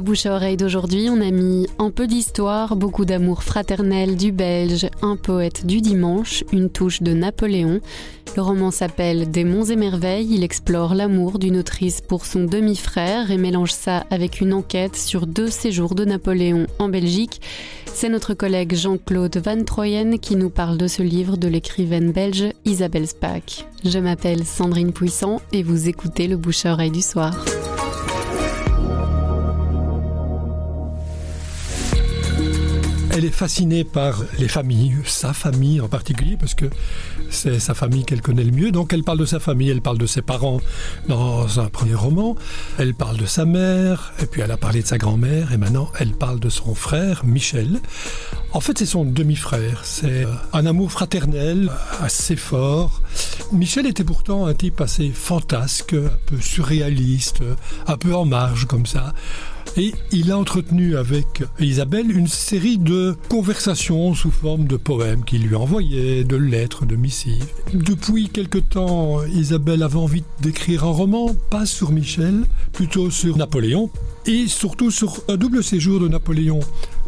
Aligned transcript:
Le 0.00 0.06
bouche 0.06 0.24
à 0.24 0.34
oreille 0.34 0.56
d'aujourd'hui, 0.56 1.10
on 1.10 1.20
a 1.20 1.30
mis 1.30 1.66
un 1.78 1.90
peu 1.90 2.06
d'histoire, 2.06 2.74
beaucoup 2.74 3.04
d'amour 3.04 3.42
fraternel 3.42 4.16
du 4.16 4.32
Belge, 4.32 4.88
un 5.02 5.16
poète 5.16 5.66
du 5.66 5.82
dimanche, 5.82 6.42
une 6.52 6.70
touche 6.70 7.02
de 7.02 7.12
Napoléon. 7.12 7.82
Le 8.34 8.40
roman 8.40 8.70
s'appelle 8.70 9.30
Des 9.30 9.44
monts 9.44 9.66
et 9.66 9.76
merveilles. 9.76 10.32
Il 10.32 10.42
explore 10.42 10.94
l'amour 10.94 11.38
d'une 11.38 11.58
autrice 11.58 12.00
pour 12.00 12.24
son 12.24 12.44
demi-frère 12.44 13.30
et 13.30 13.36
mélange 13.36 13.72
ça 13.72 14.04
avec 14.08 14.40
une 14.40 14.54
enquête 14.54 14.96
sur 14.96 15.26
deux 15.26 15.50
séjours 15.50 15.94
de 15.94 16.06
Napoléon 16.06 16.66
en 16.78 16.88
Belgique. 16.88 17.42
C'est 17.84 18.08
notre 18.08 18.32
collègue 18.32 18.74
Jean-Claude 18.74 19.36
Van 19.44 19.62
Troyen 19.64 20.16
qui 20.16 20.34
nous 20.34 20.48
parle 20.48 20.78
de 20.78 20.88
ce 20.88 21.02
livre 21.02 21.36
de 21.36 21.48
l'écrivaine 21.48 22.10
belge 22.10 22.46
Isabelle 22.64 23.06
Spaak. 23.06 23.66
Je 23.84 23.98
m'appelle 23.98 24.46
Sandrine 24.46 24.94
Puissant 24.94 25.42
et 25.52 25.62
vous 25.62 25.90
écoutez 25.90 26.26
le 26.26 26.38
bouche 26.38 26.64
à 26.64 26.72
oreille 26.72 26.90
du 26.90 27.02
soir. 27.02 27.36
Elle 33.12 33.24
est 33.24 33.30
fascinée 33.30 33.82
par 33.82 34.22
les 34.38 34.46
familles, 34.46 34.96
sa 35.04 35.32
famille 35.32 35.80
en 35.80 35.88
particulier, 35.88 36.36
parce 36.38 36.54
que 36.54 36.66
c'est 37.28 37.58
sa 37.58 37.74
famille 37.74 38.04
qu'elle 38.04 38.22
connaît 38.22 38.44
le 38.44 38.52
mieux. 38.52 38.70
Donc 38.70 38.92
elle 38.92 39.02
parle 39.02 39.18
de 39.18 39.24
sa 39.24 39.40
famille, 39.40 39.68
elle 39.68 39.82
parle 39.82 39.98
de 39.98 40.06
ses 40.06 40.22
parents 40.22 40.60
dans 41.08 41.58
un 41.58 41.66
premier 41.66 41.94
roman, 41.94 42.36
elle 42.78 42.94
parle 42.94 43.16
de 43.16 43.26
sa 43.26 43.44
mère, 43.44 44.12
et 44.22 44.26
puis 44.26 44.42
elle 44.42 44.50
a 44.52 44.56
parlé 44.56 44.82
de 44.82 44.86
sa 44.86 44.96
grand-mère, 44.96 45.52
et 45.52 45.56
maintenant 45.56 45.90
elle 45.98 46.12
parle 46.12 46.38
de 46.38 46.48
son 46.48 46.74
frère, 46.74 47.24
Michel. 47.24 47.80
En 48.52 48.60
fait, 48.60 48.78
c'est 48.78 48.86
son 48.86 49.04
demi-frère. 49.04 49.82
C'est 49.84 50.26
un 50.52 50.66
amour 50.66 50.90
fraternel 50.90 51.70
assez 52.00 52.34
fort. 52.34 53.00
Michel 53.52 53.86
était 53.86 54.04
pourtant 54.04 54.46
un 54.46 54.54
type 54.54 54.80
assez 54.80 55.10
fantasque, 55.10 55.94
un 55.94 56.10
peu 56.26 56.40
surréaliste, 56.40 57.42
un 57.86 57.96
peu 57.96 58.14
en 58.14 58.24
marge 58.24 58.66
comme 58.66 58.86
ça. 58.86 59.12
Et 59.76 59.94
il 60.10 60.32
a 60.32 60.38
entretenu 60.38 60.96
avec 60.96 61.44
Isabelle 61.60 62.10
une 62.10 62.26
série 62.26 62.76
de 62.76 63.16
conversations 63.28 64.14
sous 64.14 64.32
forme 64.32 64.66
de 64.66 64.76
poèmes 64.76 65.24
qu'il 65.24 65.46
lui 65.46 65.54
envoyait, 65.54 66.24
de 66.24 66.34
lettres, 66.34 66.86
de 66.86 66.96
missives. 66.96 67.46
Depuis 67.72 68.28
quelque 68.28 68.58
temps, 68.58 69.22
Isabelle 69.26 69.84
avait 69.84 69.96
envie 69.96 70.24
d'écrire 70.40 70.84
un 70.84 70.90
roman, 70.90 71.34
pas 71.50 71.66
sur 71.66 71.92
Michel, 71.92 72.46
plutôt 72.72 73.10
sur 73.10 73.36
Napoléon, 73.36 73.90
et 74.26 74.48
surtout 74.48 74.90
sur 74.90 75.22
un 75.28 75.36
double 75.36 75.62
séjour 75.62 76.00
de 76.00 76.08
Napoléon, 76.08 76.60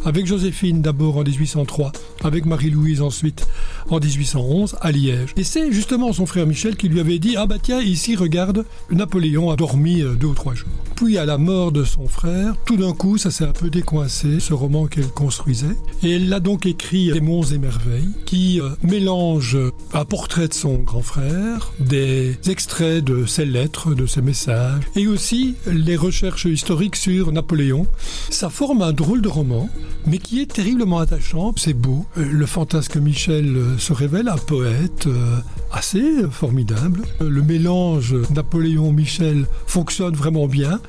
avec 0.05 0.25
Joséphine 0.25 0.81
d'abord 0.81 1.17
en 1.17 1.23
1803, 1.23 1.91
avec 2.23 2.45
Marie-Louise 2.45 3.01
ensuite 3.01 3.47
en 3.89 3.99
1811 3.99 4.75
à 4.81 4.91
Liège. 4.91 5.33
Et 5.37 5.43
c'est 5.43 5.71
justement 5.71 6.13
son 6.13 6.25
frère 6.25 6.47
Michel 6.47 6.75
qui 6.75 6.89
lui 6.89 6.99
avait 6.99 7.19
dit 7.19 7.35
Ah 7.37 7.45
bah 7.45 7.57
tiens, 7.61 7.81
ici 7.81 8.15
regarde, 8.15 8.65
Napoléon 8.91 9.51
a 9.51 9.55
dormi 9.55 10.01
euh, 10.01 10.15
deux 10.15 10.27
ou 10.27 10.33
trois 10.33 10.53
jours. 10.53 10.69
Puis 10.95 11.17
à 11.17 11.25
la 11.25 11.37
mort 11.37 11.71
de 11.71 11.83
son 11.83 12.07
frère, 12.07 12.55
tout 12.65 12.77
d'un 12.77 12.93
coup 12.93 13.17
ça 13.17 13.31
s'est 13.31 13.45
un 13.45 13.51
peu 13.51 13.69
décoincé, 13.69 14.39
ce 14.39 14.53
roman 14.53 14.87
qu'elle 14.87 15.07
construisait. 15.07 15.75
Et 16.03 16.11
elle 16.11 16.29
l'a 16.29 16.39
donc 16.39 16.65
écrit 16.65 17.11
Des 17.11 17.21
monts 17.21 17.43
et 17.43 17.57
merveilles, 17.57 18.09
qui 18.25 18.61
euh, 18.61 18.69
mélange 18.83 19.57
un 19.93 20.05
portrait 20.05 20.47
de 20.47 20.53
son 20.53 20.75
grand 20.75 21.01
frère, 21.01 21.73
des 21.79 22.37
extraits 22.47 23.03
de 23.03 23.25
ses 23.25 23.45
lettres, 23.45 23.93
de 23.93 24.05
ses 24.05 24.21
messages, 24.21 24.83
et 24.95 25.07
aussi 25.07 25.55
les 25.67 25.95
recherches 25.95 26.45
historiques 26.45 26.95
sur 26.95 27.31
Napoléon. 27.31 27.87
Ça 28.29 28.49
forme 28.49 28.81
un 28.81 28.93
drôle 28.93 29.21
de 29.21 29.29
roman 29.29 29.69
mais 30.05 30.17
qui 30.17 30.41
est 30.41 30.51
terriblement 30.51 30.99
attachant. 30.99 31.53
C'est 31.55 31.73
beau. 31.73 32.05
Euh, 32.17 32.25
le 32.29 32.45
fantasque 32.45 32.97
Michel 32.97 33.55
euh, 33.55 33.72
se 33.77 33.93
révèle 33.93 34.27
un 34.27 34.37
poète 34.37 35.07
euh, 35.07 35.37
assez 35.71 36.23
formidable. 36.31 37.01
Le 37.19 37.41
mélange 37.41 38.15
Napoléon-Michel 38.33 39.45
fonctionne 39.67 40.15
vraiment 40.15 40.47
bien 40.47 40.79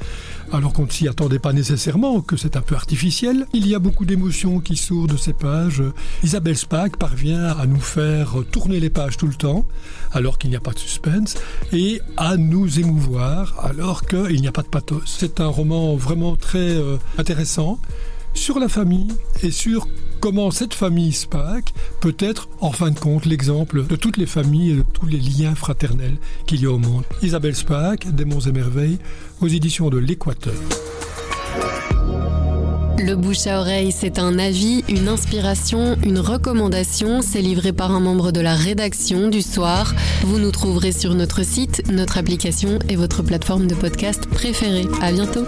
alors 0.52 0.72
qu'on 0.72 0.84
ne 0.84 0.90
s'y 0.90 1.08
attendait 1.08 1.38
pas 1.38 1.52
nécessairement, 1.52 2.20
que 2.20 2.36
c'est 2.36 2.56
un 2.56 2.60
peu 2.60 2.74
artificiel. 2.74 3.46
Il 3.52 3.66
y 3.66 3.74
a 3.74 3.78
beaucoup 3.78 4.04
d'émotions 4.04 4.60
qui 4.60 4.76
sourent 4.76 5.06
de 5.06 5.16
ces 5.16 5.32
pages. 5.32 5.82
Isabelle 6.22 6.56
Spack 6.56 6.96
parvient 6.96 7.46
à 7.46 7.66
nous 7.66 7.80
faire 7.80 8.36
tourner 8.52 8.78
les 8.78 8.90
pages 8.90 9.16
tout 9.16 9.26
le 9.26 9.34
temps, 9.34 9.64
alors 10.12 10.38
qu'il 10.38 10.50
n'y 10.50 10.56
a 10.56 10.60
pas 10.60 10.72
de 10.72 10.78
suspense, 10.78 11.36
et 11.72 12.00
à 12.16 12.36
nous 12.36 12.78
émouvoir, 12.78 13.54
alors 13.64 14.06
qu'il 14.06 14.40
n'y 14.40 14.46
a 14.46 14.52
pas 14.52 14.62
de 14.62 14.68
pathos. 14.68 15.02
C'est 15.06 15.40
un 15.40 15.48
roman 15.48 15.96
vraiment 15.96 16.36
très 16.36 16.76
intéressant 17.18 17.78
sur 18.34 18.58
la 18.58 18.68
famille 18.68 19.08
et 19.42 19.50
sur 19.50 19.88
comment 20.24 20.50
cette 20.50 20.72
famille 20.72 21.12
SPAC 21.12 21.74
peut 22.00 22.16
être, 22.18 22.48
en 22.62 22.72
fin 22.72 22.90
de 22.90 22.98
compte, 22.98 23.26
l'exemple 23.26 23.86
de 23.86 23.94
toutes 23.94 24.16
les 24.16 24.24
familles 24.24 24.70
et 24.70 24.76
de 24.76 24.84
tous 24.90 25.04
les 25.04 25.18
liens 25.18 25.54
fraternels 25.54 26.16
qu'il 26.46 26.62
y 26.62 26.64
a 26.64 26.70
au 26.70 26.78
monde. 26.78 27.04
Isabelle 27.20 27.54
SPAC, 27.54 28.10
Des 28.14 28.24
Monts 28.24 28.40
et 28.40 28.52
Merveilles, 28.52 28.96
aux 29.42 29.48
éditions 29.48 29.90
de 29.90 29.98
l'Équateur. 29.98 30.54
Le 32.96 33.16
bouche 33.16 33.46
à 33.46 33.60
oreille, 33.60 33.92
c'est 33.92 34.18
un 34.18 34.38
avis, 34.38 34.82
une 34.88 35.08
inspiration, 35.08 35.98
une 36.02 36.20
recommandation. 36.20 37.20
C'est 37.20 37.42
livré 37.42 37.74
par 37.74 37.92
un 37.92 38.00
membre 38.00 38.32
de 38.32 38.40
la 38.40 38.54
rédaction 38.54 39.28
du 39.28 39.42
soir. 39.42 39.94
Vous 40.22 40.38
nous 40.38 40.52
trouverez 40.52 40.92
sur 40.92 41.14
notre 41.14 41.44
site, 41.44 41.82
notre 41.92 42.16
application 42.16 42.78
et 42.88 42.96
votre 42.96 43.22
plateforme 43.22 43.66
de 43.66 43.74
podcast 43.74 44.26
préférée. 44.26 44.86
À 45.02 45.12
bientôt. 45.12 45.44